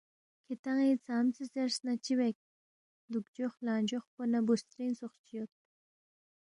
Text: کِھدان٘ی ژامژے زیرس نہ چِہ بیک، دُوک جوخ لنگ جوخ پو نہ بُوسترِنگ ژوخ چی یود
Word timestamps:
کِھدان٘ی 0.45 0.91
ژامژے 1.03 1.43
زیرس 1.53 1.77
نہ 1.85 1.93
چِہ 2.03 2.13
بیک، 2.19 2.37
دُوک 3.11 3.25
جوخ 3.35 3.53
لنگ 3.65 3.85
جوخ 3.89 4.05
پو 4.13 4.21
نہ 4.31 4.39
بُوسترِنگ 4.45 4.93
ژوخ 4.97 5.13
چی 5.25 5.33
یود 5.37 5.51